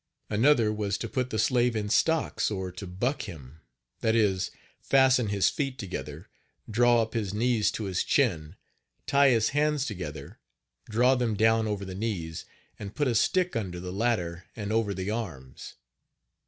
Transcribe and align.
Another 0.31 0.73
was 0.73 0.97
to 0.97 1.07
put 1.07 1.29
the 1.29 1.37
slave 1.37 1.75
in 1.75 1.87
stocks, 1.87 2.49
or 2.49 2.71
to 2.71 2.87
buck 2.87 3.29
him, 3.29 3.59
that 3.99 4.15
is, 4.15 4.49
fasten 4.81 5.27
his 5.27 5.47
feet 5.51 5.77
together, 5.77 6.27
draw 6.67 7.03
up 7.03 7.13
his 7.13 7.35
knees 7.35 7.69
to 7.69 7.83
his 7.83 8.03
chin, 8.03 8.55
tie 9.05 9.29
his 9.29 9.49
hands 9.49 9.85
together, 9.85 10.39
draw 10.89 11.13
them 11.13 11.35
down 11.35 11.67
over 11.67 11.85
the 11.85 11.93
knees, 11.93 12.45
and 12.79 12.95
put 12.95 13.07
a 13.07 13.13
stick 13.13 13.55
under 13.55 13.79
the 13.79 13.93
latter 13.93 14.45
and 14.55 14.71
over 14.71 14.91
the 14.95 15.11
arms. 15.11 15.75